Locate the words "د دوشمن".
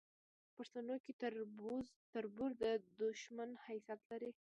2.61-3.49